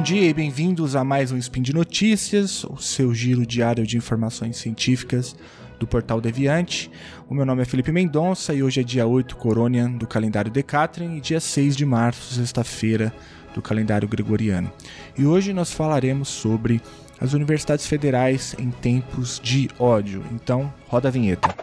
Bom 0.00 0.04
dia 0.04 0.30
e 0.30 0.32
bem-vindos 0.32 0.96
a 0.96 1.04
mais 1.04 1.30
um 1.30 1.36
Spin 1.36 1.60
de 1.60 1.74
Notícias, 1.74 2.64
o 2.64 2.78
seu 2.78 3.12
giro 3.12 3.44
diário 3.44 3.86
de 3.86 3.98
informações 3.98 4.56
científicas 4.56 5.36
do 5.78 5.86
portal 5.86 6.22
Deviante. 6.22 6.90
O 7.28 7.34
meu 7.34 7.44
nome 7.44 7.60
é 7.60 7.64
Felipe 7.66 7.92
Mendonça 7.92 8.54
e 8.54 8.62
hoje 8.62 8.80
é 8.80 8.82
dia 8.82 9.06
8 9.06 9.36
Coronian 9.36 9.90
do 9.90 10.06
calendário 10.06 10.50
Decatrin 10.50 11.18
e 11.18 11.20
dia 11.20 11.38
6 11.38 11.76
de 11.76 11.84
março, 11.84 12.32
sexta-feira, 12.32 13.14
do 13.54 13.60
calendário 13.60 14.08
gregoriano. 14.08 14.72
E 15.18 15.26
hoje 15.26 15.52
nós 15.52 15.70
falaremos 15.70 16.30
sobre 16.30 16.80
as 17.20 17.34
universidades 17.34 17.86
federais 17.86 18.56
em 18.58 18.70
tempos 18.70 19.38
de 19.44 19.68
ódio. 19.78 20.24
Então, 20.32 20.72
roda 20.88 21.08
a 21.08 21.10
vinheta. 21.10 21.54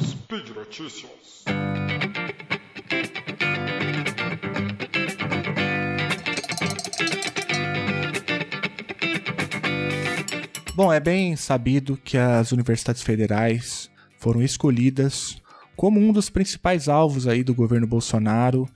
Speed 0.00 0.56
Notícias. 0.56 1.44
Bom, 10.76 10.92
é 10.92 11.00
bem 11.00 11.36
sabido 11.36 11.98
que 12.04 12.18
as 12.18 12.52
universidades 12.52 13.00
federais 13.00 13.88
foram 14.18 14.42
escolhidas 14.42 15.40
como 15.74 15.98
um 15.98 16.12
dos 16.12 16.28
principais 16.28 16.86
alvos 16.86 17.26
aí 17.26 17.42
do 17.42 17.54
governo 17.54 17.86
Bolsonaro 17.86 18.68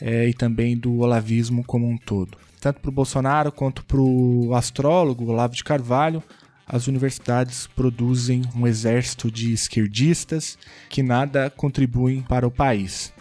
é, 0.00 0.28
e 0.28 0.32
também 0.32 0.78
do 0.78 1.00
olavismo 1.00 1.64
como 1.64 1.88
um 1.88 1.98
todo. 1.98 2.38
Tanto 2.60 2.80
para 2.80 2.88
o 2.90 2.92
Bolsonaro 2.92 3.50
quanto 3.50 3.84
para 3.84 4.00
o 4.00 4.54
astrólogo 4.54 5.26
Olavo 5.26 5.56
de 5.56 5.64
Carvalho, 5.64 6.22
as 6.64 6.86
universidades 6.86 7.66
produzem 7.66 8.42
um 8.54 8.64
exército 8.64 9.28
de 9.28 9.52
esquerdistas 9.52 10.56
que 10.88 11.02
nada 11.02 11.50
contribuem 11.50 12.22
para 12.22 12.46
o 12.46 12.52
país. 12.52 13.12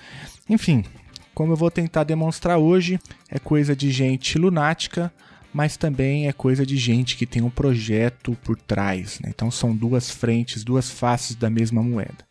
Enfim, 0.48 0.86
como 1.34 1.54
eu 1.54 1.58
vou 1.58 1.72
tentar 1.72 2.04
demonstrar 2.04 2.60
hoje, 2.60 3.00
é 3.32 3.40
coisa 3.40 3.76
de 3.76 3.90
gente 3.90 4.38
lunática 4.38 5.12
mas 5.58 5.76
também 5.76 6.28
é 6.28 6.32
coisa 6.32 6.64
de 6.64 6.78
gente 6.78 7.18
que 7.18 7.26
tem 7.26 7.42
um 7.42 7.50
projeto 7.50 8.38
por 8.44 8.56
trás. 8.56 9.20
Né? 9.20 9.32
Então 9.34 9.50
são 9.50 9.76
duas 9.76 10.08
frentes, 10.08 10.64
duas 10.64 10.88
faces 10.88 11.36
da 11.36 11.50
mesma 11.50 11.82
moeda. 11.82 12.28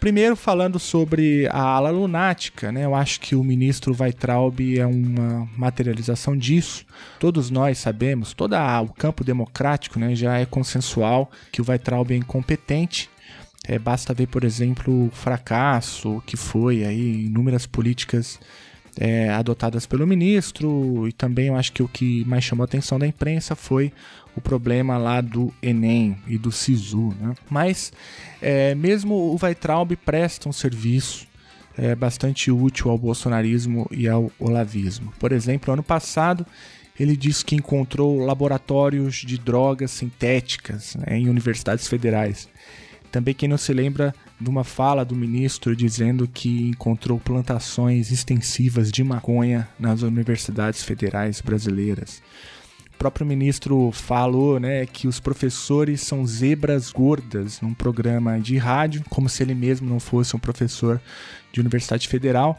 Primeiro, 0.00 0.34
falando 0.34 0.78
sobre 0.78 1.46
a 1.48 1.60
ala 1.60 1.90
lunática, 1.90 2.72
né? 2.72 2.86
eu 2.86 2.94
acho 2.94 3.20
que 3.20 3.36
o 3.36 3.44
ministro 3.44 3.94
Weitraub 3.94 4.58
é 4.78 4.86
uma 4.86 5.46
materialização 5.54 6.34
disso. 6.34 6.86
Todos 7.20 7.50
nós 7.50 7.76
sabemos, 7.76 8.32
todo 8.32 8.54
o 8.54 8.88
campo 8.94 9.22
democrático 9.22 9.98
né, 9.98 10.14
já 10.14 10.38
é 10.38 10.46
consensual 10.46 11.30
que 11.52 11.60
o 11.60 11.64
Weitraub 11.68 12.10
é 12.10 12.16
incompetente. 12.16 13.10
É, 13.68 13.78
basta 13.78 14.14
ver, 14.14 14.28
por 14.28 14.44
exemplo, 14.44 15.08
o 15.08 15.10
fracasso 15.10 16.22
que 16.24 16.38
foi 16.38 16.86
aí 16.86 17.26
inúmeras 17.26 17.66
políticas 17.66 18.40
é, 18.98 19.30
adotadas 19.30 19.86
pelo 19.86 20.06
ministro, 20.06 21.08
e 21.08 21.12
também 21.12 21.46
eu 21.46 21.56
acho 21.56 21.72
que 21.72 21.82
o 21.82 21.88
que 21.88 22.24
mais 22.24 22.44
chamou 22.44 22.62
a 22.62 22.66
atenção 22.66 22.98
da 22.98 23.06
imprensa 23.06 23.54
foi 23.54 23.92
o 24.36 24.40
problema 24.40 24.96
lá 24.96 25.20
do 25.20 25.52
Enem 25.62 26.16
e 26.26 26.38
do 26.38 26.50
SISU. 26.50 27.14
Né? 27.20 27.34
Mas 27.48 27.92
é, 28.40 28.74
mesmo 28.74 29.14
o 29.14 29.38
Weitraub 29.40 29.94
presta 29.96 30.48
um 30.48 30.52
serviço 30.52 31.26
é, 31.76 31.94
bastante 31.94 32.50
útil 32.50 32.90
ao 32.90 32.98
bolsonarismo 32.98 33.86
e 33.90 34.08
ao 34.08 34.30
olavismo. 34.38 35.12
Por 35.18 35.32
exemplo, 35.32 35.72
ano 35.72 35.82
passado 35.82 36.46
ele 36.98 37.16
disse 37.16 37.44
que 37.44 37.56
encontrou 37.56 38.18
laboratórios 38.18 39.16
de 39.16 39.38
drogas 39.38 39.90
sintéticas 39.90 40.94
né, 40.96 41.18
em 41.18 41.28
universidades 41.28 41.88
federais. 41.88 42.48
Também 43.12 43.34
quem 43.34 43.46
não 43.46 43.58
se 43.58 43.74
lembra 43.74 44.14
de 44.40 44.48
uma 44.48 44.64
fala 44.64 45.04
do 45.04 45.14
ministro 45.14 45.76
dizendo 45.76 46.26
que 46.26 46.70
encontrou 46.70 47.20
plantações 47.20 48.10
extensivas 48.10 48.90
de 48.90 49.04
maconha 49.04 49.68
nas 49.78 50.00
universidades 50.00 50.82
federais 50.82 51.42
brasileiras. 51.42 52.22
O 52.94 52.98
próprio 52.98 53.26
ministro 53.26 53.90
falou 53.92 54.58
né, 54.58 54.86
que 54.86 55.06
os 55.06 55.20
professores 55.20 56.00
são 56.00 56.24
zebras 56.24 56.90
gordas 56.90 57.60
num 57.60 57.74
programa 57.74 58.40
de 58.40 58.56
rádio, 58.56 59.04
como 59.10 59.28
se 59.28 59.42
ele 59.42 59.54
mesmo 59.54 59.86
não 59.86 60.00
fosse 60.00 60.34
um 60.34 60.38
professor 60.38 60.98
de 61.52 61.60
universidade 61.60 62.08
federal. 62.08 62.58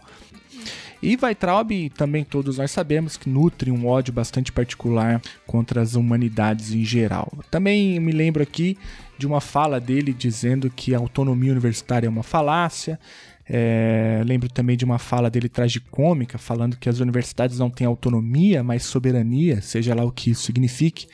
E 1.04 1.18
Weitraub, 1.22 1.90
também 1.98 2.24
todos 2.24 2.60
nós 2.60 2.72
sabemos, 2.72 3.18
que 3.18 3.30
nutre 3.30 3.70
um 3.70 3.86
ódio 3.86 4.14
bastante 4.14 4.54
particular 4.54 5.22
contra 5.46 5.82
as 5.82 5.96
humanidades 5.96 6.72
em 6.72 6.86
geral. 6.86 7.30
Também 7.52 8.00
me 8.00 8.14
lembro 8.14 8.42
aqui 8.42 8.78
de 9.18 9.28
uma 9.28 9.42
fala 9.42 9.82
dele 9.82 10.14
dizendo 10.14 10.70
que 10.70 10.96
a 10.96 10.98
autonomia 10.98 11.52
universitária 11.52 12.08
é 12.08 12.10
uma 12.10 12.24
falácia. 12.24 12.98
É, 13.46 14.22
lembro 14.26 14.48
também 14.48 14.78
de 14.78 14.86
uma 14.86 14.98
fala 14.98 15.30
dele 15.30 15.50
tragicômica, 15.50 16.38
falando 16.38 16.78
que 16.78 16.88
as 16.88 17.02
universidades 17.02 17.60
não 17.60 17.70
têm 17.70 17.86
autonomia, 17.86 18.64
mas 18.64 18.84
soberania, 18.84 19.62
seja 19.62 19.94
lá 19.94 20.06
o 20.06 20.12
que 20.12 20.32
isso 20.32 20.44
signifique. 20.44 21.08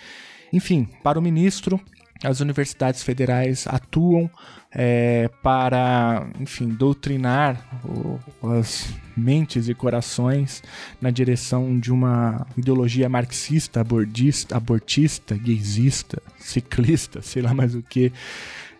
Enfim, 0.53 0.87
para 1.01 1.17
o 1.17 1.21
ministro, 1.21 1.81
as 2.23 2.39
universidades 2.41 3.01
federais 3.01 3.65
atuam 3.67 4.29
é, 4.71 5.29
para, 5.41 6.27
enfim, 6.39 6.67
doutrinar 6.69 7.81
o, 7.83 8.19
as 8.57 8.93
mentes 9.15 9.67
e 9.67 9.73
corações 9.73 10.61
na 11.01 11.09
direção 11.09 11.79
de 11.79 11.91
uma 11.91 12.45
ideologia 12.57 13.09
marxista, 13.09 13.81
abortista, 13.81 14.55
abortista 14.55 15.35
gaysista, 15.35 16.21
ciclista, 16.37 17.21
sei 17.23 17.41
lá 17.41 17.53
mais 17.53 17.73
o 17.73 17.81
que. 17.81 18.11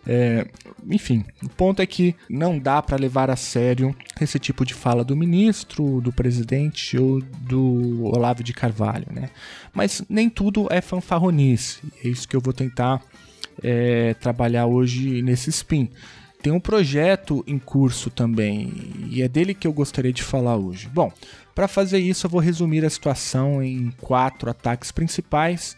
É, 0.06 0.46
enfim, 0.88 1.26
o 1.42 1.48
ponto 1.50 1.82
é 1.82 1.86
que 1.86 2.16
não 2.28 2.58
dá 2.58 2.80
para 2.80 2.96
levar 2.96 3.28
a 3.28 3.36
sério 3.36 3.94
esse 4.18 4.38
tipo 4.38 4.64
de 4.64 4.72
fala 4.72 5.04
do 5.04 5.14
ministro, 5.14 6.00
do 6.00 6.10
presidente 6.10 6.96
ou 6.96 7.20
do 7.20 8.04
Olavo 8.04 8.42
de 8.42 8.54
Carvalho, 8.54 9.06
né? 9.12 9.28
Mas 9.74 10.02
nem 10.08 10.30
tudo 10.30 10.68
é 10.70 10.80
fanfarronice. 10.80 11.80
É 12.02 12.08
isso 12.08 12.26
que 12.26 12.34
eu 12.34 12.40
vou 12.40 12.54
tentar 12.54 13.02
é, 13.62 14.14
trabalhar 14.14 14.66
hoje 14.66 15.22
nesse 15.22 15.50
spin. 15.50 15.90
Tem 16.42 16.52
um 16.52 16.60
projeto 16.60 17.44
em 17.46 17.58
curso 17.58 18.10
também 18.10 18.72
e 19.10 19.20
é 19.22 19.28
dele 19.28 19.52
que 19.52 19.66
eu 19.66 19.72
gostaria 19.72 20.12
de 20.12 20.22
falar 20.22 20.56
hoje. 20.56 20.88
Bom, 20.88 21.12
para 21.54 21.68
fazer 21.68 21.98
isso 21.98 22.26
eu 22.26 22.30
vou 22.30 22.40
resumir 22.40 22.84
a 22.84 22.90
situação 22.90 23.62
em 23.62 23.92
quatro 24.00 24.50
ataques 24.50 24.90
principais. 24.90 25.76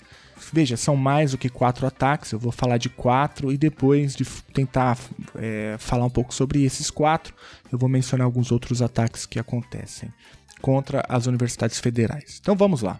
Veja, 0.52 0.76
são 0.76 0.96
mais 0.96 1.32
do 1.32 1.38
que 1.38 1.48
quatro 1.48 1.86
ataques, 1.86 2.32
eu 2.32 2.38
vou 2.38 2.50
falar 2.50 2.76
de 2.76 2.88
quatro 2.88 3.52
e 3.52 3.56
depois 3.56 4.14
de 4.14 4.24
tentar 4.52 4.98
é, 5.36 5.76
falar 5.78 6.04
um 6.04 6.10
pouco 6.10 6.34
sobre 6.34 6.64
esses 6.64 6.90
quatro, 6.90 7.32
eu 7.70 7.78
vou 7.78 7.88
mencionar 7.88 8.24
alguns 8.24 8.50
outros 8.50 8.82
ataques 8.82 9.24
que 9.24 9.38
acontecem 9.38 10.12
contra 10.62 11.04
as 11.08 11.26
universidades 11.26 11.78
federais. 11.78 12.38
Então 12.40 12.56
vamos 12.56 12.80
lá. 12.80 12.98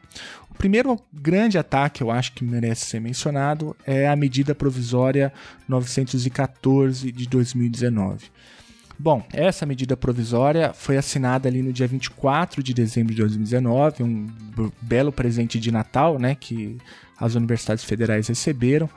O 0.51 0.55
primeiro 0.55 1.01
grande 1.13 1.57
ataque, 1.57 2.03
eu 2.03 2.11
acho 2.11 2.33
que 2.33 2.45
merece 2.45 2.85
ser 2.85 3.01
mencionado, 3.01 3.75
é 3.87 4.07
a 4.07 4.15
medida 4.15 4.55
provisória 4.55 5.33
914 5.67 7.11
de 7.11 7.27
2019. 7.27 8.27
Bom, 8.99 9.25
essa 9.33 9.65
medida 9.65 9.97
provisória 9.97 10.73
foi 10.73 10.97
assinada 10.97 11.49
ali 11.49 11.63
no 11.63 11.73
dia 11.73 11.87
24 11.87 12.63
de 12.63 12.75
dezembro 12.75 13.15
de 13.15 13.21
2019, 13.23 14.03
um 14.03 14.29
belo 14.81 15.11
presente 15.11 15.59
de 15.59 15.73
Natal, 15.73 16.19
né, 16.19 16.37
que 16.39 16.77
as 17.19 17.35
universidades 17.35 17.85
federais 17.85 18.29
receberam. 18.29 18.89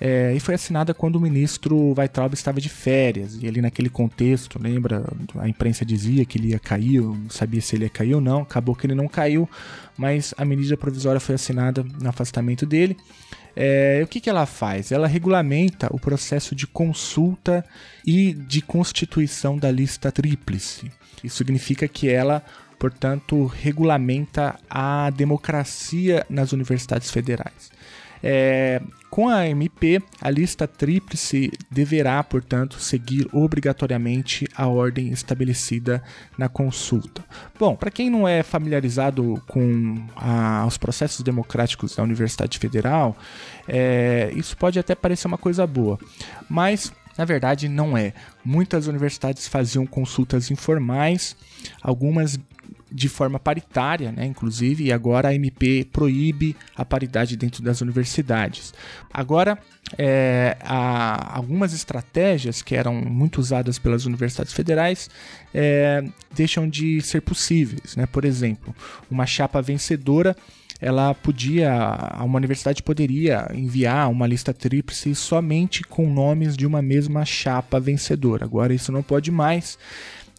É, 0.00 0.32
e 0.34 0.40
foi 0.40 0.54
assinada 0.54 0.94
quando 0.94 1.16
o 1.16 1.20
ministro 1.20 1.94
Weitraub 1.96 2.32
estava 2.32 2.58
de 2.58 2.70
férias. 2.70 3.38
E 3.40 3.46
ali 3.46 3.60
naquele 3.60 3.90
contexto, 3.90 4.58
lembra? 4.60 5.04
A 5.38 5.46
imprensa 5.46 5.84
dizia 5.84 6.24
que 6.24 6.38
ele 6.38 6.48
ia 6.48 6.58
cair, 6.58 7.02
não 7.02 7.28
sabia 7.28 7.60
se 7.60 7.76
ele 7.76 7.84
ia 7.84 7.90
cair 7.90 8.14
ou 8.14 8.20
não. 8.20 8.40
Acabou 8.40 8.74
que 8.74 8.86
ele 8.86 8.94
não 8.94 9.06
caiu, 9.06 9.48
mas 9.98 10.32
a 10.38 10.44
medida 10.44 10.76
provisória 10.76 11.20
foi 11.20 11.34
assinada 11.34 11.84
no 12.00 12.08
afastamento 12.08 12.64
dele. 12.64 12.96
É, 13.54 14.00
o 14.02 14.06
que, 14.06 14.20
que 14.20 14.30
ela 14.30 14.46
faz? 14.46 14.90
Ela 14.90 15.06
regulamenta 15.06 15.88
o 15.90 15.98
processo 15.98 16.54
de 16.54 16.66
consulta 16.66 17.62
e 18.06 18.32
de 18.32 18.62
constituição 18.62 19.58
da 19.58 19.70
lista 19.70 20.10
tríplice. 20.10 20.90
Isso 21.22 21.36
significa 21.36 21.86
que 21.86 22.08
ela 22.08 22.42
portanto, 22.80 23.44
regulamenta 23.44 24.58
a 24.68 25.10
democracia 25.10 26.24
nas 26.30 26.52
universidades 26.54 27.10
federais. 27.10 27.70
É, 28.22 28.80
com 29.10 29.28
a 29.28 29.48
MP, 29.48 30.00
a 30.20 30.30
lista 30.30 30.68
tríplice 30.68 31.50
deverá, 31.70 32.22
portanto, 32.22 32.78
seguir 32.78 33.28
obrigatoriamente 33.32 34.46
a 34.54 34.68
ordem 34.68 35.08
estabelecida 35.08 36.02
na 36.38 36.48
consulta. 36.48 37.24
Bom, 37.58 37.74
para 37.74 37.90
quem 37.90 38.08
não 38.08 38.28
é 38.28 38.42
familiarizado 38.42 39.42
com 39.48 39.96
a, 40.14 40.64
os 40.66 40.78
processos 40.78 41.22
democráticos 41.22 41.96
da 41.96 42.02
Universidade 42.04 42.58
Federal, 42.58 43.16
é, 43.66 44.30
isso 44.36 44.56
pode 44.56 44.78
até 44.78 44.94
parecer 44.94 45.26
uma 45.26 45.38
coisa 45.38 45.66
boa, 45.66 45.98
mas 46.48 46.92
na 47.18 47.24
verdade, 47.26 47.68
não 47.68 47.98
é. 47.98 48.14
Muitas 48.42 48.86
universidades 48.86 49.46
faziam 49.46 49.84
consultas 49.84 50.50
informais, 50.50 51.36
algumas 51.82 52.38
de 52.92 53.08
forma 53.08 53.38
paritária, 53.38 54.10
né, 54.12 54.24
inclusive, 54.26 54.84
e 54.84 54.92
agora 54.92 55.28
a 55.28 55.34
MP 55.34 55.86
proíbe 55.92 56.56
a 56.76 56.84
paridade 56.84 57.36
dentro 57.36 57.62
das 57.62 57.80
universidades. 57.80 58.74
Agora, 59.12 59.58
é, 59.98 60.56
algumas 60.60 61.72
estratégias 61.72 62.62
que 62.62 62.74
eram 62.74 62.94
muito 62.94 63.38
usadas 63.38 63.78
pelas 63.78 64.06
universidades 64.06 64.52
federais 64.52 65.08
é, 65.54 66.04
deixam 66.34 66.68
de 66.68 67.00
ser 67.00 67.22
possíveis. 67.22 67.96
Né? 67.96 68.06
Por 68.06 68.24
exemplo, 68.24 68.74
uma 69.10 69.26
chapa 69.26 69.60
vencedora 69.60 70.36
ela 70.80 71.14
podia, 71.14 71.70
uma 72.20 72.38
universidade 72.38 72.82
poderia 72.82 73.50
enviar 73.52 74.10
uma 74.10 74.26
lista 74.26 74.54
tríplice 74.54 75.14
somente 75.14 75.82
com 75.82 76.10
nomes 76.10 76.56
de 76.56 76.66
uma 76.66 76.80
mesma 76.80 77.24
chapa 77.24 77.78
vencedora. 77.78 78.46
Agora 78.46 78.72
isso 78.72 78.90
não 78.90 79.02
pode 79.02 79.30
mais. 79.30 79.78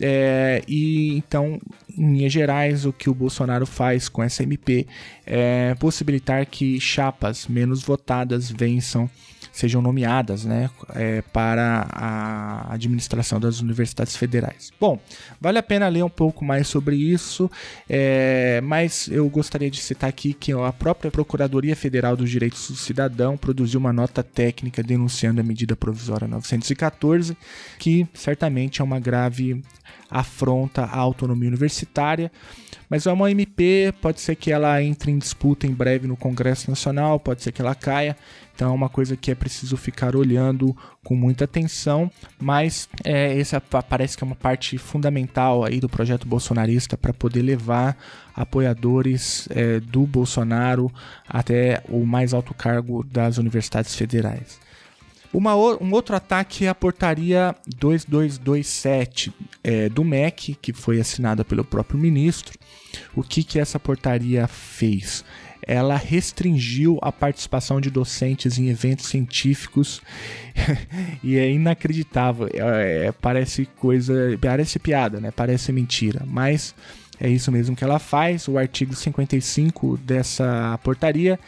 É, 0.01 0.63
e 0.67 1.15
então, 1.15 1.61
em 1.95 2.13
linhas 2.13 2.33
gerais, 2.33 2.85
o 2.85 2.91
que 2.91 3.09
o 3.09 3.13
Bolsonaro 3.13 3.67
faz 3.67 4.09
com 4.09 4.23
essa 4.23 4.41
MP 4.41 4.87
é 5.25 5.75
possibilitar 5.75 6.45
que 6.47 6.79
chapas 6.79 7.47
menos 7.47 7.83
votadas 7.83 8.49
vençam 8.49 9.07
sejam 9.51 9.81
nomeadas 9.81 10.45
né, 10.45 10.69
é, 10.95 11.21
para 11.33 11.87
a 11.91 12.73
administração 12.73 13.39
das 13.39 13.59
universidades 13.59 14.15
federais. 14.15 14.71
Bom, 14.79 14.99
vale 15.39 15.57
a 15.57 15.63
pena 15.63 15.87
ler 15.87 16.03
um 16.03 16.09
pouco 16.09 16.45
mais 16.45 16.67
sobre 16.67 16.95
isso, 16.95 17.49
é, 17.89 18.61
mas 18.61 19.07
eu 19.09 19.27
gostaria 19.29 19.69
de 19.69 19.79
citar 19.81 20.09
aqui 20.09 20.33
que 20.33 20.51
a 20.53 20.71
própria 20.71 21.11
Procuradoria 21.11 21.75
Federal 21.75 22.15
dos 22.15 22.29
Direitos 22.29 22.69
do 22.69 22.75
Cidadão 22.75 23.37
produziu 23.37 23.79
uma 23.79 23.91
nota 23.91 24.23
técnica 24.23 24.81
denunciando 24.81 25.41
a 25.41 25.43
medida 25.43 25.75
provisória 25.75 26.27
914, 26.27 27.37
que 27.77 28.07
certamente 28.13 28.81
é 28.81 28.83
uma 28.83 28.99
grave 28.99 29.61
afronta 30.09 30.83
à 30.83 30.97
autonomia 30.97 31.47
universitária. 31.47 32.31
Mas 32.91 33.05
é 33.05 33.13
uma 33.13 33.31
MP, 33.31 33.93
pode 34.01 34.19
ser 34.19 34.35
que 34.35 34.51
ela 34.51 34.83
entre 34.83 35.11
em 35.11 35.17
disputa 35.17 35.65
em 35.65 35.71
breve 35.71 36.07
no 36.07 36.17
Congresso 36.17 36.69
Nacional, 36.69 37.21
pode 37.21 37.41
ser 37.41 37.53
que 37.53 37.61
ela 37.61 37.73
caia. 37.73 38.17
Então 38.53 38.69
é 38.69 38.73
uma 38.73 38.89
coisa 38.89 39.15
que 39.15 39.31
é 39.31 39.35
preciso 39.35 39.77
ficar 39.77 40.13
olhando 40.13 40.75
com 41.01 41.15
muita 41.15 41.45
atenção, 41.45 42.11
mas 42.37 42.89
é, 43.05 43.39
essa 43.39 43.61
parece 43.61 44.17
que 44.17 44.25
é 44.25 44.27
uma 44.27 44.35
parte 44.35 44.77
fundamental 44.77 45.63
aí 45.63 45.79
do 45.79 45.87
projeto 45.87 46.27
bolsonarista 46.27 46.97
para 46.97 47.13
poder 47.13 47.41
levar 47.41 47.97
apoiadores 48.35 49.47
é, 49.51 49.79
do 49.79 50.05
Bolsonaro 50.05 50.91
até 51.25 51.81
o 51.87 52.05
mais 52.05 52.33
alto 52.33 52.53
cargo 52.53 53.05
das 53.05 53.37
universidades 53.37 53.95
federais. 53.95 54.59
Uma, 55.33 55.55
um 55.55 55.91
outro 55.93 56.15
ataque 56.15 56.65
é 56.65 56.69
a 56.69 56.75
portaria 56.75 57.55
2227 57.77 59.33
é, 59.63 59.87
do 59.87 60.03
MEC, 60.03 60.55
que 60.61 60.73
foi 60.73 60.99
assinada 60.99 61.45
pelo 61.45 61.63
próprio 61.63 61.97
ministro. 61.97 62.57
O 63.15 63.23
que, 63.23 63.43
que 63.43 63.59
essa 63.59 63.79
portaria 63.79 64.47
fez? 64.47 65.23
ela 65.65 65.95
restringiu 65.95 66.97
a 67.01 67.11
participação 67.11 67.79
de 67.79 67.89
docentes 67.89 68.57
em 68.57 68.69
eventos 68.69 69.05
científicos 69.05 70.01
e 71.23 71.37
é 71.37 71.51
inacreditável. 71.51 72.49
É, 72.51 73.07
é, 73.07 73.11
parece 73.11 73.65
coisa, 73.77 74.13
parece 74.41 74.79
piada, 74.79 75.19
né? 75.19 75.31
Parece 75.31 75.71
mentira, 75.71 76.23
mas 76.25 76.73
é 77.19 77.29
isso 77.29 77.51
mesmo 77.51 77.75
que 77.75 77.83
ela 77.83 77.99
faz. 77.99 78.47
O 78.47 78.57
artigo 78.57 78.95
55 78.95 79.97
dessa 79.97 80.79
portaria 80.83 81.39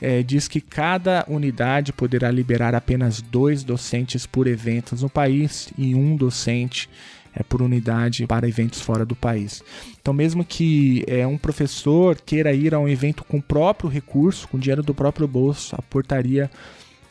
é, 0.00 0.22
diz 0.22 0.48
que 0.48 0.60
cada 0.60 1.24
unidade 1.28 1.92
poderá 1.92 2.30
liberar 2.30 2.74
apenas 2.74 3.20
dois 3.20 3.64
docentes 3.64 4.26
por 4.26 4.46
eventos 4.46 5.02
no 5.02 5.10
país 5.10 5.70
e 5.76 5.94
um 5.94 6.16
docente 6.16 6.88
é, 7.34 7.42
por 7.42 7.62
unidade 7.62 8.26
para 8.26 8.48
eventos 8.48 8.80
fora 8.80 9.04
do 9.04 9.14
país. 9.14 9.62
Então, 10.00 10.14
mesmo 10.14 10.44
que 10.44 11.04
é, 11.06 11.26
um 11.26 11.38
professor 11.38 12.16
queira 12.20 12.52
ir 12.52 12.74
a 12.74 12.78
um 12.78 12.88
evento 12.88 13.24
com 13.24 13.38
o 13.38 13.42
próprio 13.42 13.90
recurso, 13.90 14.48
com 14.48 14.58
dinheiro 14.58 14.82
do 14.82 14.94
próprio 14.94 15.28
bolso, 15.28 15.74
a 15.76 15.82
portaria 15.82 16.50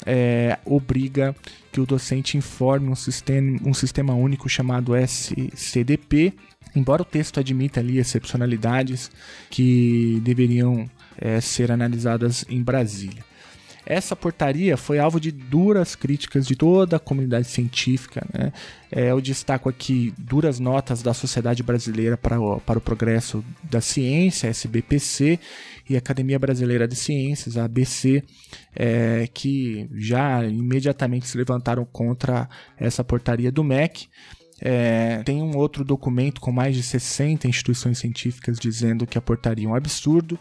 é, 0.05 0.57
obriga 0.65 1.35
que 1.71 1.79
o 1.81 1.85
docente 1.85 2.37
informe 2.37 2.89
um 2.89 2.95
sistema, 2.95 3.59
um 3.65 3.73
sistema 3.73 4.13
único 4.13 4.49
chamado 4.49 4.93
SCDP, 4.95 6.33
embora 6.75 7.01
o 7.01 7.05
texto 7.05 7.39
admita 7.39 7.79
ali 7.79 7.97
excepcionalidades 7.97 9.11
que 9.49 10.21
deveriam 10.23 10.89
é, 11.17 11.41
ser 11.41 11.71
analisadas 11.71 12.45
em 12.49 12.61
Brasília. 12.61 13.23
Essa 13.89 14.17
portaria 14.17 14.75
foi 14.75 14.99
alvo 14.99 15.17
de 15.17 15.31
duras 15.31 15.95
críticas 15.95 16.45
de 16.45 16.57
toda 16.57 16.97
a 16.97 16.99
comunidade 16.99 17.47
científica. 17.47 18.21
Né? 18.33 18.51
É, 18.91 19.11
eu 19.11 19.21
destaco 19.21 19.69
aqui 19.69 20.13
duras 20.17 20.59
notas 20.59 21.01
da 21.01 21.13
Sociedade 21.13 21.63
Brasileira 21.63 22.17
para 22.17 22.37
o, 22.37 22.59
para 22.59 22.77
o 22.77 22.81
Progresso 22.81 23.41
da 23.63 23.79
Ciência, 23.79 24.49
SBPC, 24.49 25.39
e 25.89 25.95
Academia 25.95 26.37
Brasileira 26.37 26.85
de 26.85 26.97
Ciências, 26.97 27.55
ABC, 27.55 28.21
é, 28.75 29.27
que 29.33 29.87
já 29.93 30.43
imediatamente 30.43 31.25
se 31.25 31.37
levantaram 31.37 31.85
contra 31.85 32.49
essa 32.77 33.05
portaria 33.05 33.51
do 33.51 33.63
MEC. 33.63 34.07
É, 34.59 35.21
tem 35.23 35.41
um 35.41 35.55
outro 35.55 35.85
documento 35.85 36.41
com 36.41 36.51
mais 36.51 36.75
de 36.75 36.83
60 36.83 37.47
instituições 37.47 37.99
científicas 37.99 38.59
dizendo 38.59 39.07
que 39.07 39.17
a 39.17 39.21
portaria 39.21 39.65
é 39.65 39.69
um 39.69 39.75
absurdo. 39.75 40.37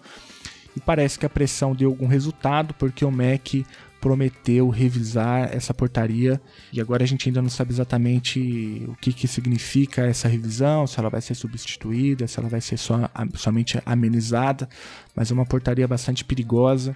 E 0.77 0.81
parece 0.81 1.19
que 1.19 1.25
a 1.25 1.31
pressão 1.31 1.75
deu 1.75 1.89
algum 1.89 2.07
resultado, 2.07 2.75
porque 2.75 3.05
o 3.05 3.11
MEC 3.11 3.65
prometeu 3.99 4.69
revisar 4.69 5.49
essa 5.53 5.73
portaria 5.75 6.41
e 6.73 6.81
agora 6.81 7.03
a 7.03 7.07
gente 7.07 7.29
ainda 7.29 7.41
não 7.43 7.49
sabe 7.49 7.73
exatamente 7.73 8.85
o 8.87 8.95
que, 8.97 9.13
que 9.13 9.27
significa 9.27 10.03
essa 10.03 10.29
revisão, 10.29 10.87
se 10.87 11.01
ela 11.01 11.09
vai 11.09 11.21
ser 11.21 11.35
substituída, 11.35 12.27
se 12.27 12.39
ela 12.39 12.49
vai 12.49 12.61
ser 12.61 12.77
só, 12.77 13.11
somente 13.35 13.81
amenizada, 13.85 14.69
mas 15.15 15.31
é 15.31 15.35
uma 15.35 15.47
portaria 15.47 15.89
bastante 15.89 16.25
perigosa 16.25 16.95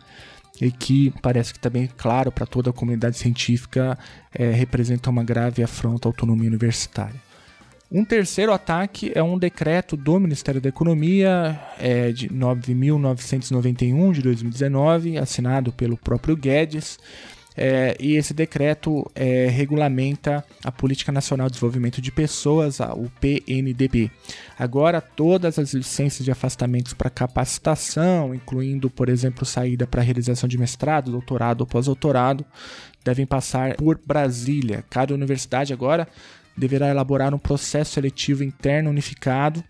e 0.61 0.71
que 0.71 1.13
parece 1.23 1.55
que 1.55 1.69
bem 1.71 1.89
claro 1.97 2.31
para 2.31 2.47
toda 2.47 2.71
a 2.71 2.73
comunidade 2.73 3.17
científica 3.17 3.99
é, 4.33 4.51
representa 4.51 5.11
uma 5.11 5.25
grave 5.25 5.63
afronta 5.63 6.07
à 6.07 6.11
autonomia 6.11 6.49
universitária. 6.49 7.30
Um 7.93 8.05
terceiro 8.05 8.53
ataque 8.53 9.11
é 9.17 9.23
um 9.23 9.37
decreto 9.37 9.97
do 9.97 10.21
Ministério 10.21 10.61
da 10.61 10.69
Economia 10.69 11.61
é, 11.77 12.13
de 12.13 12.29
9.991 12.29 14.13
de 14.13 14.23
2019, 14.23 15.19
assinado 15.19 15.73
pelo 15.73 15.97
próprio 15.97 16.37
Guedes. 16.37 17.01
É, 17.57 17.97
e 17.99 18.15
esse 18.15 18.33
decreto 18.33 19.11
é, 19.13 19.49
regulamenta 19.49 20.45
a 20.63 20.71
Política 20.71 21.11
Nacional 21.11 21.49
de 21.49 21.55
Desenvolvimento 21.55 22.01
de 22.01 22.13
Pessoas, 22.13 22.79
o 22.79 23.11
PNDB. 23.21 24.09
Agora, 24.57 25.01
todas 25.01 25.59
as 25.59 25.75
licenças 25.75 26.25
de 26.25 26.31
afastamentos 26.31 26.95
para 26.95 27.11
capacitação, 27.11 28.33
incluindo, 28.33 28.89
por 28.89 29.09
exemplo, 29.09 29.45
saída 29.45 29.85
para 29.85 30.01
realização 30.01 30.49
de 30.49 30.57
mestrado, 30.57 31.11
doutorado 31.11 31.63
ou 31.63 31.67
pós-doutorado, 31.67 32.47
devem 33.05 33.27
passar 33.27 33.75
por 33.75 33.99
Brasília. 34.07 34.85
Cada 34.89 35.13
universidade 35.13 35.73
agora 35.73 36.07
deverá 36.61 36.89
elaborar 36.89 37.35
um 37.35 37.39
processo 37.39 37.95
seletivo 37.95 38.45
interno 38.45 38.91
unificado 38.91 39.65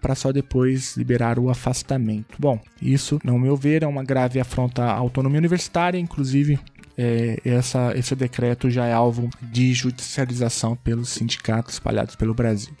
para 0.00 0.14
só 0.14 0.32
depois 0.32 0.96
liberar 0.96 1.38
o 1.38 1.50
afastamento. 1.50 2.36
Bom, 2.38 2.60
isso, 2.80 3.18
no 3.24 3.38
meu 3.38 3.56
ver, 3.56 3.82
é 3.82 3.86
uma 3.86 4.04
grave 4.04 4.40
afronta 4.40 4.84
à 4.84 4.92
autonomia 4.92 5.38
universitária, 5.38 5.98
inclusive 5.98 6.58
é, 6.96 7.38
essa, 7.44 7.92
esse 7.96 8.14
decreto 8.14 8.70
já 8.70 8.86
é 8.86 8.92
alvo 8.92 9.28
de 9.42 9.74
judicialização 9.74 10.76
pelos 10.76 11.10
sindicatos 11.10 11.74
espalhados 11.74 12.14
pelo 12.16 12.32
Brasil. 12.32 12.74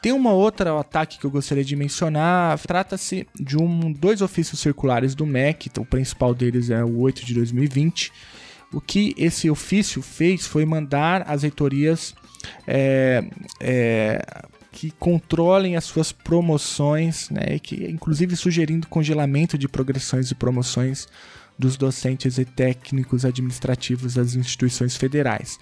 Tem 0.00 0.12
uma 0.12 0.32
outra 0.32 0.78
ataque 0.78 1.18
que 1.18 1.26
eu 1.26 1.30
gostaria 1.30 1.64
de 1.64 1.76
mencionar. 1.76 2.58
Trata-se 2.58 3.26
de 3.38 3.58
um, 3.58 3.92
dois 3.92 4.22
ofícios 4.22 4.58
circulares 4.60 5.14
do 5.14 5.26
MEC, 5.26 5.70
o 5.78 5.84
principal 5.84 6.34
deles 6.34 6.70
é 6.70 6.82
o 6.82 7.00
8 7.00 7.26
de 7.26 7.34
2020. 7.34 8.10
O 8.72 8.80
que 8.80 9.14
esse 9.18 9.50
ofício 9.50 10.00
fez 10.00 10.46
foi 10.46 10.64
mandar 10.64 11.24
as 11.28 11.42
reitorias 11.42 12.14
é, 12.66 13.24
é, 13.60 14.22
que 14.72 14.90
controlem 14.92 15.76
as 15.76 15.84
suas 15.84 16.12
promoções, 16.12 17.28
né, 17.30 17.58
que 17.58 17.90
inclusive 17.90 18.36
sugerindo 18.36 18.88
congelamento 18.88 19.58
de 19.58 19.68
progressões 19.68 20.30
e 20.30 20.34
promoções 20.34 21.06
dos 21.58 21.76
docentes 21.76 22.38
e 22.38 22.44
técnicos 22.44 23.24
administrativos 23.24 24.14
das 24.14 24.34
instituições 24.34 24.96
federais. 24.96 25.58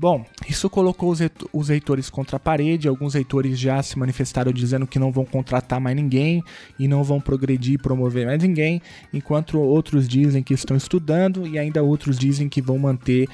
Bom, 0.00 0.24
isso 0.48 0.70
colocou 0.70 1.12
os 1.52 1.68
reitores 1.68 2.08
contra 2.08 2.36
a 2.36 2.40
parede. 2.40 2.86
Alguns 2.86 3.14
reitores 3.14 3.58
já 3.58 3.82
se 3.82 3.98
manifestaram 3.98 4.52
dizendo 4.52 4.86
que 4.86 4.96
não 4.96 5.10
vão 5.10 5.24
contratar 5.24 5.80
mais 5.80 5.96
ninguém 5.96 6.40
e 6.78 6.86
não 6.86 7.02
vão 7.02 7.20
progredir 7.20 7.74
e 7.74 7.78
promover 7.78 8.24
mais 8.24 8.40
ninguém, 8.40 8.80
enquanto 9.12 9.58
outros 9.58 10.06
dizem 10.06 10.40
que 10.40 10.54
estão 10.54 10.76
estudando 10.76 11.44
e 11.48 11.58
ainda 11.58 11.82
outros 11.82 12.16
dizem 12.16 12.48
que 12.48 12.62
vão 12.62 12.78
manter 12.78 13.28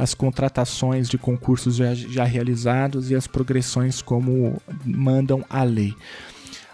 as 0.00 0.14
contratações 0.14 1.10
de 1.10 1.18
concursos 1.18 1.76
já, 1.76 1.94
já 1.94 2.24
realizados 2.24 3.10
e 3.10 3.14
as 3.14 3.26
progressões 3.26 4.00
como 4.00 4.60
mandam 4.82 5.44
a 5.50 5.62
lei. 5.62 5.94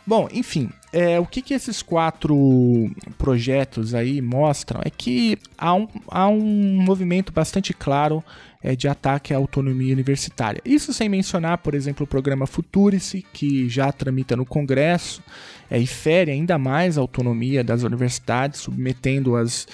Bom, 0.06 0.28
enfim, 0.32 0.70
é, 0.92 1.18
o 1.18 1.26
que, 1.26 1.42
que 1.42 1.52
esses 1.52 1.82
quatro 1.82 2.88
projetos 3.18 3.92
aí 3.92 4.22
mostram 4.22 4.80
é 4.84 4.90
que 4.90 5.36
há 5.58 5.74
um, 5.74 5.88
há 6.08 6.28
um 6.28 6.80
movimento 6.80 7.32
bastante 7.32 7.74
claro 7.74 8.22
é, 8.62 8.76
de 8.76 8.86
ataque 8.86 9.34
à 9.34 9.36
autonomia 9.36 9.92
universitária. 9.92 10.62
Isso 10.64 10.92
sem 10.92 11.08
mencionar, 11.08 11.58
por 11.58 11.74
exemplo, 11.74 12.04
o 12.04 12.06
programa 12.06 12.46
Futurice, 12.46 13.26
que 13.32 13.68
já 13.68 13.90
tramita 13.90 14.36
no 14.36 14.46
Congresso 14.46 15.20
é, 15.68 15.78
e 15.80 15.86
fere 15.86 16.30
ainda 16.30 16.56
mais 16.56 16.96
a 16.96 17.00
autonomia 17.00 17.64
das 17.64 17.82
universidades, 17.82 18.60
submetendo-as 18.60 19.66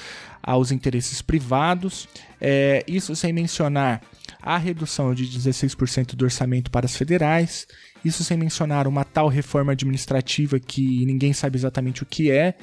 aos 0.43 0.73
interesses 0.73 1.23
privados. 1.23 2.09
É, 2.41 2.85
isso 2.89 3.15
sem 3.15 3.33
mencionar 3.33 4.03
a 4.43 4.59
redução 4.59 5.15
de 5.15 5.25
16% 5.27 6.17
do 6.17 6.25
orçamento 6.25 6.71
para 6.71 6.85
as 6.85 6.97
federais 6.97 7.67
Isso 8.05 8.25
sem 8.25 8.37
mencionar 8.37 8.89
uma 8.89 9.05
tal 9.05 9.29
reforma 9.29 9.73
administrativa 9.73 10.59
que 10.59 11.07
ninguém 11.07 11.33
sabe 11.33 11.57
exatamente 11.57 12.03
o 12.03 12.07
que 12.07 12.31
é. 12.31 12.55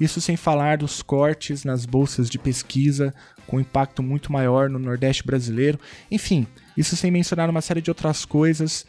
Isso 0.00 0.20
sem 0.20 0.36
falar 0.36 0.78
dos 0.78 1.00
cortes 1.00 1.64
nas 1.64 1.86
bolsas 1.86 2.28
de 2.28 2.38
pesquisa, 2.38 3.14
com 3.46 3.60
impacto 3.60 4.02
muito 4.02 4.32
maior 4.32 4.68
no 4.68 4.80
Nordeste 4.80 5.24
brasileiro. 5.24 5.78
Enfim, 6.10 6.46
isso 6.76 6.96
sem 6.96 7.10
mencionar 7.10 7.48
uma 7.48 7.60
série 7.60 7.80
de 7.80 7.90
outras 7.90 8.24
coisas. 8.24 8.84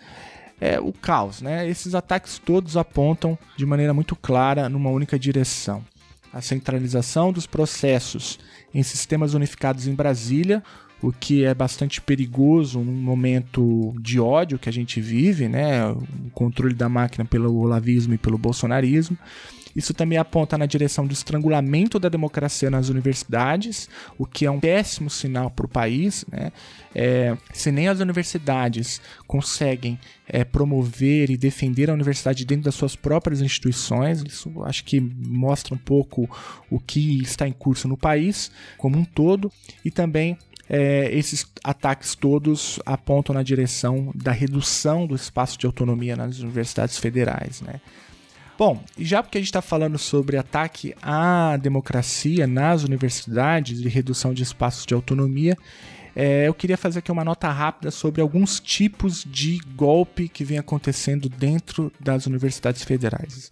É 0.60 0.80
o 0.80 0.94
caos, 0.94 1.42
né? 1.42 1.68
Esses 1.68 1.96
ataques 1.96 2.38
todos 2.38 2.78
apontam 2.78 3.38
de 3.58 3.66
maneira 3.66 3.94
muito 3.94 4.16
clara 4.16 4.70
numa 4.70 4.92
única 4.92 5.18
direção: 5.18 5.84
a 6.34 6.42
centralização 6.42 7.32
dos 7.32 7.46
processos 7.46 8.40
em 8.74 8.84
sistemas 8.84 9.34
unificados 9.34 9.88
em 9.88 9.94
Brasília, 9.94 10.64
o 11.02 11.12
que 11.12 11.44
é 11.44 11.54
bastante 11.54 12.00
perigoso 12.00 12.80
num 12.80 12.92
momento 12.92 13.94
de 14.00 14.20
ódio 14.20 14.60
que 14.60 14.70
a 14.70 14.74
gente 14.74 15.02
vive, 15.02 15.48
né? 15.48 15.88
O 15.90 16.30
controle 16.34 16.76
da 16.76 16.88
máquina 16.88 17.26
pelo 17.26 17.56
olavismo 17.56 18.14
e 18.14 18.18
pelo 18.18 18.38
bolsonarismo. 18.38 19.18
Isso 19.76 19.94
também 19.94 20.18
aponta 20.18 20.58
na 20.58 20.66
direção 20.66 21.06
do 21.06 21.14
estrangulamento 21.14 22.00
da 22.00 22.10
democracia 22.10 22.70
nas 22.70 22.90
universidades, 22.90 23.90
o 24.18 24.26
que 24.26 24.46
é 24.46 24.52
um 24.52 24.60
péssimo 24.60 25.10
sinal 25.10 25.50
para 25.50 25.66
o 25.66 25.70
país. 25.70 26.26
Né? 26.32 26.52
É, 26.94 27.38
se 27.54 27.72
nem 27.72 27.88
as 27.88 28.00
universidades 28.00 29.02
conseguem 29.28 30.00
é, 30.28 30.44
promover 30.44 31.30
e 31.30 31.38
defender 31.38 31.90
a 31.90 31.94
universidade 31.94 32.46
dentro 32.46 32.66
das 32.66 32.76
suas 32.76 32.96
próprias 32.96 33.42
instituições, 33.42 34.24
isso 34.28 34.52
acho 34.64 34.84
que 34.84 35.00
mostra 35.00 35.74
um 35.74 35.78
pouco 35.78 36.30
o 36.70 36.80
que 36.80 37.22
está 37.22 37.48
em 37.48 37.54
curso 37.54 37.88
no 37.88 37.98
país 37.98 38.52
como 38.78 38.98
um 38.98 39.06
todo, 39.06 39.52
e 39.84 39.92
também 39.92 40.38
é, 40.70 41.14
esses 41.14 41.46
ataques 41.62 42.16
todos 42.16 42.80
apontam 42.86 43.36
na 43.36 43.44
direção 43.44 44.10
da 44.16 44.32
redução 44.32 45.06
do 45.06 45.16
espaço 45.16 45.58
de 45.58 45.66
autonomia 45.66 46.16
nas 46.16 46.40
universidades 46.40 46.98
federais. 46.98 47.62
Né? 47.62 47.82
Bom, 48.62 48.80
e 48.96 49.04
já 49.04 49.24
porque 49.24 49.40
a 49.40 49.42
gente 49.42 49.48
está 49.48 49.60
falando 49.60 49.98
sobre 49.98 50.38
ataque 50.38 50.94
à 51.02 51.58
democracia 51.58 52.46
nas 52.46 52.84
universidades 52.84 53.80
e 53.80 53.90
redução 53.90 54.36
de 54.36 54.44
espaços 54.44 54.86
de 54.86 54.94
autonomia, 54.94 55.58
é, 56.16 56.48
eu 56.48 56.54
queria 56.54 56.78
fazer 56.78 57.00
aqui 57.00 57.12
uma 57.12 57.26
nota 57.26 57.50
rápida 57.50 57.90
sobre 57.90 58.22
alguns 58.22 58.60
tipos 58.60 59.26
de 59.26 59.58
golpe 59.76 60.30
que 60.30 60.44
vem 60.44 60.60
acontecendo 60.60 61.28
dentro 61.28 61.92
das 62.00 62.28
universidades 62.28 62.84
federais. 62.84 63.50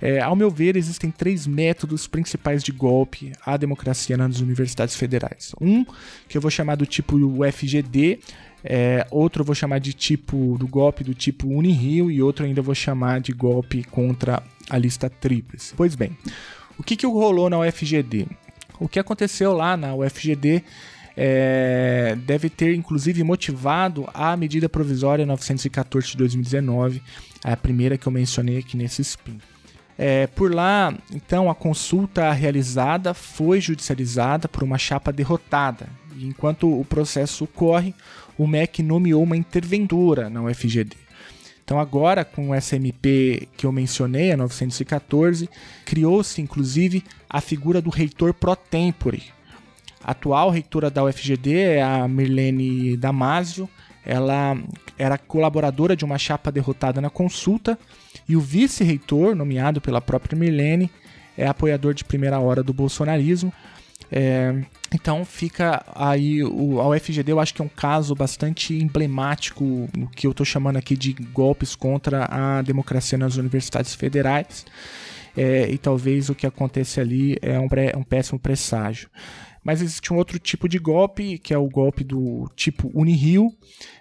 É, 0.00 0.20
ao 0.20 0.36
meu 0.36 0.50
ver, 0.50 0.76
existem 0.76 1.10
três 1.10 1.46
métodos 1.46 2.06
principais 2.06 2.62
de 2.62 2.70
golpe 2.70 3.32
à 3.44 3.56
democracia 3.56 4.16
nas 4.16 4.40
universidades 4.40 4.94
federais. 4.94 5.52
Um, 5.60 5.84
que 6.28 6.36
eu 6.36 6.40
vou 6.40 6.50
chamar 6.50 6.76
do 6.76 6.86
tipo 6.86 7.16
UFGD, 7.16 8.20
é, 8.62 9.06
outro 9.10 9.42
eu 9.42 9.46
vou 9.46 9.54
chamar 9.54 9.78
de 9.78 9.92
tipo 9.92 10.56
do 10.58 10.66
golpe 10.66 11.04
do 11.04 11.14
tipo 11.14 11.48
Unirio 11.48 12.10
e 12.10 12.22
outro 12.22 12.44
ainda 12.44 12.62
vou 12.62 12.74
chamar 12.74 13.20
de 13.20 13.32
golpe 13.32 13.82
contra 13.84 14.42
a 14.70 14.78
lista 14.78 15.10
tríplice. 15.10 15.74
Pois 15.76 15.94
bem, 15.94 16.16
o 16.78 16.82
que, 16.82 16.96
que 16.96 17.06
rolou 17.06 17.50
na 17.50 17.58
UFGD? 17.58 18.26
O 18.78 18.88
que 18.88 18.98
aconteceu 18.98 19.52
lá 19.52 19.76
na 19.76 19.94
UFGD 19.94 20.62
é, 21.16 22.16
deve 22.24 22.48
ter 22.48 22.74
inclusive 22.74 23.24
motivado 23.24 24.08
a 24.14 24.36
medida 24.36 24.68
provisória 24.68 25.26
914 25.26 26.12
de 26.12 26.16
2019, 26.16 27.02
a 27.42 27.56
primeira 27.56 27.98
que 27.98 28.06
eu 28.06 28.12
mencionei 28.12 28.58
aqui 28.58 28.76
nesse 28.76 29.02
spin. 29.02 29.38
É, 30.00 30.28
por 30.28 30.54
lá, 30.54 30.94
então, 31.12 31.50
a 31.50 31.54
consulta 31.56 32.30
realizada 32.30 33.12
foi 33.12 33.60
judicializada 33.60 34.48
por 34.48 34.62
uma 34.62 34.78
chapa 34.78 35.12
derrotada. 35.12 35.88
E 36.16 36.24
enquanto 36.24 36.80
o 36.80 36.84
processo 36.84 37.44
ocorre, 37.44 37.92
o 38.38 38.46
MEC 38.46 38.80
nomeou 38.80 39.24
uma 39.24 39.36
interventora 39.36 40.30
na 40.30 40.40
UFGD. 40.40 40.96
Então, 41.64 41.80
agora, 41.80 42.24
com 42.24 42.50
o 42.50 42.54
SMP 42.54 43.48
que 43.56 43.66
eu 43.66 43.72
mencionei, 43.72 44.30
a 44.30 44.36
914, 44.36 45.50
criou-se 45.84 46.40
inclusive 46.40 47.02
a 47.28 47.40
figura 47.40 47.82
do 47.82 47.90
reitor 47.90 48.32
pro 48.32 48.54
tempore. 48.54 49.32
Atual 50.02 50.50
reitora 50.50 50.90
da 50.90 51.04
UFGD 51.04 51.56
é 51.56 51.82
a 51.82 52.06
Mirlene 52.06 52.96
Damasio. 52.96 53.68
Ela 54.04 54.56
era 54.96 55.18
colaboradora 55.18 55.94
de 55.94 56.04
uma 56.04 56.18
chapa 56.18 56.50
derrotada 56.50 57.00
na 57.00 57.10
consulta 57.10 57.78
e 58.28 58.36
o 58.36 58.40
vice-reitor, 58.40 59.34
nomeado 59.34 59.80
pela 59.80 60.00
própria 60.00 60.38
Milene, 60.38 60.90
é 61.36 61.46
apoiador 61.46 61.94
de 61.94 62.04
primeira 62.04 62.38
hora 62.38 62.62
do 62.62 62.72
bolsonarismo. 62.72 63.52
É, 64.10 64.62
então 64.94 65.24
fica 65.24 65.84
aí 65.94 66.42
o, 66.42 66.80
a 66.80 66.88
UFGD, 66.88 67.32
eu 67.32 67.40
acho 67.40 67.52
que 67.52 67.60
é 67.60 67.64
um 67.64 67.68
caso 67.68 68.14
bastante 68.14 68.74
emblemático, 68.74 69.64
o 69.64 70.06
que 70.08 70.26
eu 70.26 70.30
estou 70.30 70.46
chamando 70.46 70.76
aqui 70.76 70.96
de 70.96 71.12
golpes 71.12 71.74
contra 71.74 72.26
a 72.30 72.62
democracia 72.62 73.18
nas 73.18 73.36
universidades 73.36 73.94
federais. 73.94 74.64
É, 75.36 75.70
e 75.70 75.78
talvez 75.78 76.28
o 76.28 76.34
que 76.34 76.46
acontece 76.46 77.00
ali 77.00 77.36
é 77.40 77.58
um, 77.60 77.68
pré, 77.68 77.92
um 77.96 78.02
péssimo 78.02 78.38
presságio. 78.38 79.08
Mas 79.68 79.82
existe 79.82 80.14
um 80.14 80.16
outro 80.16 80.38
tipo 80.38 80.66
de 80.66 80.78
golpe, 80.78 81.36
que 81.36 81.52
é 81.52 81.58
o 81.58 81.68
golpe 81.68 82.02
do 82.02 82.50
tipo 82.56 82.90
Unirio. 82.94 83.54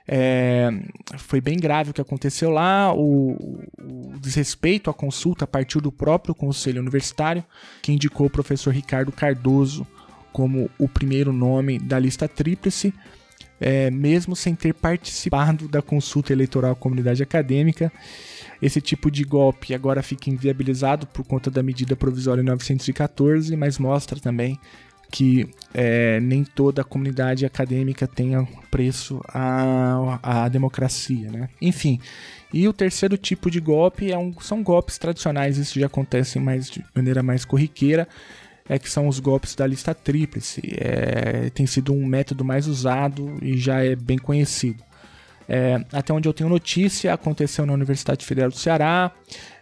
É, 0.08 0.70
foi 1.18 1.42
bem 1.42 1.58
grave 1.58 1.92
o 1.92 1.94
que 1.94 2.00
aconteceu 2.00 2.50
lá. 2.50 2.94
O, 2.96 3.60
o, 3.78 4.18
desrespeito 4.18 4.90
à 4.90 4.94
consulta 4.94 5.46
partiu 5.46 5.82
do 5.82 5.92
próprio 5.92 6.34
conselho 6.34 6.80
universitário, 6.80 7.44
que 7.82 7.92
indicou 7.92 8.28
o 8.28 8.30
professor 8.30 8.74
Ricardo 8.74 9.12
Cardoso 9.12 9.86
como 10.32 10.70
o 10.80 10.88
primeiro 10.88 11.34
nome 11.34 11.78
da 11.80 12.00
lista 12.00 12.30
tríplice, 12.30 12.94
é, 13.60 13.92
mesmo 13.92 14.38
sem 14.38 14.56
ter 14.56 14.74
participado 14.74 15.68
da 15.68 15.82
consulta 15.82 16.32
eleitoral 16.32 16.72
à 16.72 16.76
comunidade 16.76 17.22
acadêmica. 17.22 17.92
Esse 18.62 18.80
tipo 18.80 19.12
de 19.12 19.26
golpe 19.26 19.74
agora 19.74 20.02
fica 20.02 20.30
inviabilizado 20.30 21.06
por 21.08 21.26
conta 21.26 21.52
da 21.52 21.62
medida 21.62 21.94
provisória 21.94 22.42
914, 22.42 23.54
mas 23.58 23.78
mostra 23.78 24.18
também 24.18 24.58
que 25.12 25.50
é, 25.74 26.20
nem 26.20 26.44
toda 26.44 26.82
a 26.82 26.86
comunidade 26.86 27.46
acadêmica 27.46 28.08
tenha 28.08 28.48
preço 28.70 29.22
à, 29.30 30.20
à 30.22 30.50
democracia, 30.50 31.32
né? 31.32 31.50
Enfim, 31.62 32.00
e 32.54 32.68
o 32.68 32.74
terceiro 32.74 33.18
tipo 33.18 33.50
de 33.50 33.60
golpe 33.60 34.12
é 34.12 34.18
um, 34.18 34.34
são 34.40 34.64
golpes 34.64 34.98
tradicionais, 34.98 35.58
isso 35.58 35.80
já 35.80 35.88
acontece 35.88 36.40
mais, 36.40 36.70
de 36.70 36.84
maneira 36.96 37.22
mais 37.22 37.46
corriqueira, 37.46 38.08
é 38.70 38.78
que 38.78 38.90
são 38.90 39.08
os 39.08 39.20
golpes 39.20 39.56
da 39.56 39.66
lista 39.66 39.94
tríplice. 39.94 40.62
É, 40.78 41.50
tem 41.52 41.66
sido 41.66 41.94
um 41.94 42.06
método 42.06 42.44
mais 42.44 42.68
usado 42.68 43.38
e 43.42 43.58
já 43.58 43.84
é 43.84 43.96
bem 43.96 44.18
conhecido. 44.18 44.84
É, 45.48 45.84
até 45.94 46.14
onde 46.14 46.28
eu 46.28 46.34
tenho 46.34 46.50
notícia, 46.50 47.14
aconteceu 47.14 47.66
na 47.66 47.74
Universidade 47.74 48.26
Federal 48.26 48.50
do 48.50 48.58
Ceará, 48.58 49.12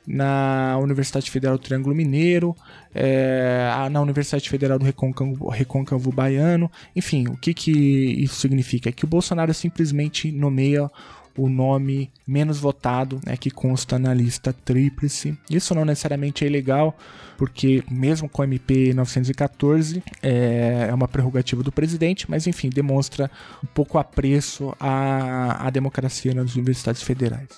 na 0.07 0.77
Universidade 0.79 1.29
Federal 1.29 1.57
do 1.57 1.63
Triângulo 1.63 1.95
Mineiro, 1.95 2.55
é, 2.93 3.69
na 3.91 4.01
Universidade 4.01 4.49
Federal 4.49 4.79
do 4.79 4.85
Recôncavo, 4.85 5.49
Recôncavo 5.49 6.11
Baiano. 6.11 6.71
Enfim, 6.95 7.27
o 7.27 7.37
que, 7.37 7.53
que 7.53 7.71
isso 7.71 8.35
significa? 8.35 8.89
É 8.89 8.91
que 8.91 9.05
o 9.05 9.07
Bolsonaro 9.07 9.53
simplesmente 9.53 10.31
nomeia 10.31 10.89
o 11.37 11.49
nome 11.49 12.09
menos 12.25 12.59
votado, 12.59 13.19
né, 13.25 13.35
que 13.37 13.51
consta 13.51 13.99
na 13.99 14.13
lista 14.13 14.53
tríplice. 14.53 15.37
Isso 15.49 15.75
não 15.75 15.85
necessariamente 15.85 16.43
é 16.43 16.47
ilegal, 16.47 16.97
porque 17.37 17.83
mesmo 17.89 18.29
com 18.29 18.41
o 18.41 18.45
MP 18.45 18.93
914 18.93 20.03
é, 20.21 20.87
é 20.89 20.93
uma 20.93 21.07
prerrogativa 21.07 21.61
do 21.61 21.71
presidente, 21.71 22.29
mas 22.29 22.47
enfim, 22.47 22.69
demonstra 22.69 23.29
um 23.63 23.67
pouco 23.67 23.97
apreço 23.97 24.75
à, 24.79 25.67
à 25.67 25.69
democracia 25.69 26.33
nas 26.33 26.55
universidades 26.55 27.01
federais. 27.01 27.49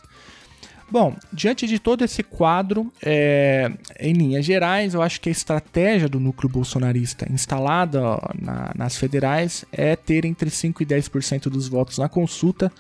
Bom, 0.90 1.14
diante 1.34 1.68
de 1.68 1.80
todo 1.80 2.06
esse 2.06 2.24
quadro, 2.24 2.92
é, 3.04 3.70
em 4.00 4.14
linhas 4.14 4.46
gerais, 4.46 4.94
eu 4.94 5.02
acho 5.02 5.20
que 5.20 5.28
a 5.28 5.32
estratégia 5.32 6.08
do 6.08 6.18
núcleo 6.18 6.50
bolsonarista 6.50 7.30
instalada 7.30 8.00
na, 8.40 8.72
nas 8.74 8.96
federais 8.96 9.66
é 9.70 9.98
ter 9.98 10.24
entre 10.24 10.50
5% 10.50 10.80
e 10.80 10.86
10% 10.86 11.50
dos 11.50 11.68
votos 11.68 11.98
na 11.98 12.08
consulta, 12.08 12.72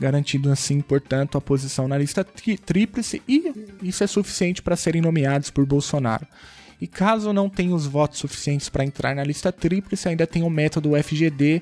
garantindo 0.00 0.50
assim, 0.50 0.80
portanto, 0.80 1.36
a 1.36 1.40
posição 1.40 1.86
na 1.86 1.98
lista 1.98 2.24
tríplice, 2.64 3.22
e 3.28 3.52
isso 3.82 4.02
é 4.02 4.06
suficiente 4.06 4.62
para 4.62 4.74
serem 4.74 5.02
nomeados 5.02 5.50
por 5.50 5.66
Bolsonaro. 5.66 6.26
E 6.80 6.86
caso 6.86 7.32
não 7.32 7.50
tenha 7.50 7.74
os 7.74 7.86
votos 7.86 8.18
suficientes 8.18 8.70
para 8.70 8.84
entrar 8.84 9.14
na 9.14 9.22
lista 9.22 9.52
tríplice, 9.52 10.08
ainda 10.08 10.26
tem 10.26 10.42
o 10.42 10.48
método 10.48 10.92
FGD 11.02 11.60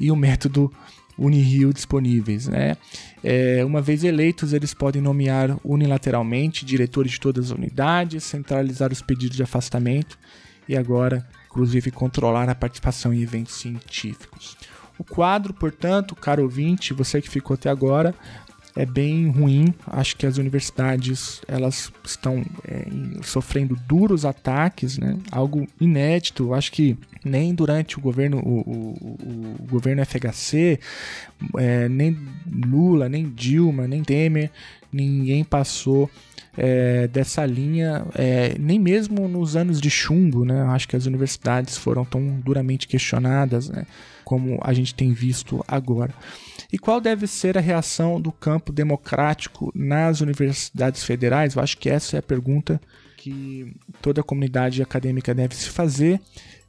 e 0.00 0.10
o 0.10 0.16
método 0.16 0.72
Unirio 1.18 1.72
disponíveis. 1.72 2.46
Né? 2.48 2.76
É, 3.22 3.62
uma 3.64 3.82
vez 3.82 4.04
eleitos, 4.04 4.54
eles 4.54 4.72
podem 4.72 5.02
nomear 5.02 5.58
unilateralmente 5.62 6.64
diretores 6.64 7.12
de 7.12 7.20
todas 7.20 7.46
as 7.46 7.50
unidades, 7.50 8.24
centralizar 8.24 8.90
os 8.90 9.02
pedidos 9.02 9.36
de 9.36 9.42
afastamento 9.42 10.18
e 10.68 10.76
agora, 10.76 11.26
inclusive, 11.46 11.90
controlar 11.90 12.48
a 12.48 12.54
participação 12.54 13.12
em 13.12 13.22
eventos 13.22 13.54
científicos. 13.54 14.56
O 14.98 15.04
quadro, 15.04 15.52
portanto, 15.52 16.14
caro 16.14 16.42
ouvinte, 16.42 16.94
você 16.94 17.20
que 17.20 17.28
ficou 17.28 17.54
até 17.54 17.68
agora, 17.68 18.14
é 18.76 18.84
bem 18.84 19.28
ruim. 19.30 19.74
Acho 19.86 20.16
que 20.16 20.26
as 20.26 20.36
universidades 20.36 21.40
elas 21.48 21.90
estão 22.04 22.44
é, 22.68 22.86
sofrendo 23.22 23.74
duros 23.88 24.24
ataques, 24.24 24.98
né? 24.98 25.16
Algo 25.32 25.66
inédito. 25.80 26.52
Acho 26.52 26.70
que 26.70 26.96
nem 27.24 27.54
durante 27.54 27.98
o 27.98 28.00
governo 28.00 28.38
o, 28.38 28.60
o, 28.60 29.56
o 29.60 29.66
governo 29.66 30.04
FHC, 30.04 30.78
é, 31.56 31.88
nem 31.88 32.16
Lula, 32.66 33.08
nem 33.08 33.28
Dilma, 33.30 33.88
nem 33.88 34.02
Temer, 34.02 34.50
ninguém 34.92 35.42
passou 35.42 36.10
é, 36.56 37.06
dessa 37.08 37.44
linha, 37.44 38.06
é, 38.14 38.56
nem 38.58 38.78
mesmo 38.78 39.26
nos 39.26 39.56
anos 39.56 39.80
de 39.80 39.90
chumbo, 39.90 40.44
né? 40.44 40.62
Acho 40.64 40.88
que 40.88 40.96
as 40.96 41.06
universidades 41.06 41.76
foram 41.76 42.04
tão 42.04 42.40
duramente 42.40 42.86
questionadas, 42.86 43.68
né? 43.68 43.86
Como 44.24 44.58
a 44.62 44.72
gente 44.72 44.94
tem 44.94 45.12
visto 45.12 45.64
agora. 45.66 46.12
E 46.76 46.78
qual 46.78 47.00
deve 47.00 47.26
ser 47.26 47.56
a 47.56 47.60
reação 47.62 48.20
do 48.20 48.30
campo 48.30 48.70
democrático 48.70 49.72
nas 49.74 50.20
universidades 50.20 51.02
federais? 51.04 51.54
Eu 51.54 51.62
acho 51.62 51.78
que 51.78 51.88
essa 51.88 52.16
é 52.16 52.18
a 52.18 52.22
pergunta 52.22 52.78
que 53.16 53.74
toda 54.02 54.20
a 54.20 54.22
comunidade 54.22 54.82
acadêmica 54.82 55.34
deve 55.34 55.56
se 55.56 55.70
fazer. 55.70 56.20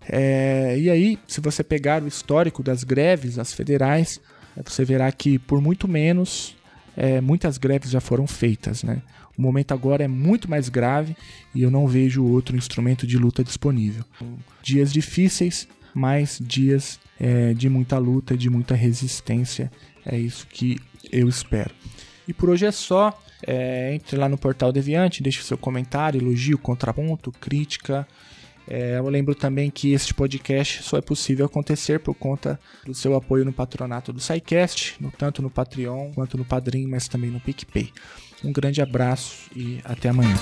É, 0.07 0.79
e 0.79 0.89
aí, 0.89 1.19
se 1.27 1.41
você 1.41 1.61
pegar 1.61 2.01
o 2.01 2.07
histórico 2.07 2.63
das 2.63 2.85
greves, 2.85 3.37
as 3.37 3.51
federais, 3.51 4.21
você 4.63 4.85
verá 4.85 5.11
que 5.11 5.37
por 5.37 5.59
muito 5.59 5.89
menos 5.89 6.55
é, 6.95 7.19
muitas 7.19 7.57
greves 7.57 7.91
já 7.91 7.99
foram 7.99 8.25
feitas. 8.25 8.83
Né? 8.83 9.01
O 9.37 9.41
momento 9.41 9.73
agora 9.73 10.05
é 10.05 10.07
muito 10.07 10.49
mais 10.49 10.69
grave 10.69 11.17
e 11.53 11.63
eu 11.63 11.69
não 11.69 11.85
vejo 11.85 12.23
outro 12.23 12.55
instrumento 12.55 13.05
de 13.05 13.17
luta 13.17 13.43
disponível. 13.43 14.05
Dias 14.63 14.93
difíceis, 14.93 15.67
mas 15.93 16.39
dias 16.41 16.97
é, 17.19 17.53
de 17.53 17.67
muita 17.67 17.97
luta, 17.97 18.37
de 18.37 18.49
muita 18.49 18.73
resistência. 18.73 19.69
É 20.07 20.17
isso 20.17 20.47
que 20.47 20.79
eu 21.11 21.27
espero. 21.27 21.73
E 22.27 22.33
por 22.33 22.49
hoje 22.49 22.65
é 22.65 22.71
só. 22.71 23.17
É, 23.45 23.93
entre 23.93 24.17
lá 24.17 24.27
no 24.27 24.35
portal 24.35 24.71
Deviante, 24.71 25.21
deixe 25.21 25.43
seu 25.43 25.59
comentário, 25.59 26.19
elogio, 26.19 26.57
contraponto, 26.57 27.31
crítica. 27.31 28.07
É, 28.67 28.97
eu 28.97 29.07
lembro 29.07 29.35
também 29.35 29.69
que 29.69 29.93
este 29.93 30.13
podcast 30.13 30.81
só 30.81 30.97
é 30.97 31.01
possível 31.01 31.45
acontecer 31.45 31.99
por 31.99 32.15
conta 32.15 32.59
do 32.83 32.95
seu 32.95 33.15
apoio 33.15 33.45
no 33.45 33.53
patronato 33.53 34.11
do 34.11 34.19
SciCast, 34.19 34.95
no, 34.99 35.11
tanto 35.11 35.41
no 35.41 35.51
Patreon 35.51 36.11
quanto 36.13 36.35
no 36.35 36.43
Padrim, 36.43 36.87
mas 36.87 37.07
também 37.07 37.29
no 37.29 37.39
PicPay. 37.39 37.93
Um 38.43 38.51
grande 38.51 38.81
abraço 38.81 39.49
e 39.55 39.79
até 39.85 40.09
amanhã. 40.09 40.35